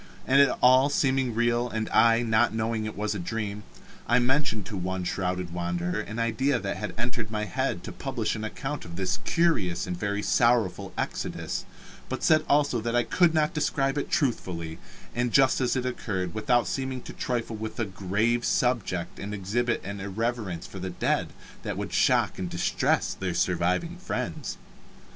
[0.25, 3.61] And it all seeming real, and I not knowing it was a dream,
[4.07, 8.35] I mentioned to one shrouded wanderer an idea that had entered my head to publish
[8.35, 11.65] an account of this curious and very sorrowful exodus,
[12.09, 14.79] but said also that I could not describe it truthfully,
[15.13, 19.83] and just as it occurred, without seeming to trifle with a grave subject and exhibit
[19.85, 21.27] an irreverence for the dead
[21.61, 24.57] that would shock and distress their surviving friends.